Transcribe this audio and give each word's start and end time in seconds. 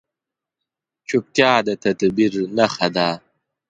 چپتیا، 1.07 1.51
د 1.67 1.69
تدبیر 1.83 2.33
نښه 2.57 2.87
ده. 2.95 3.09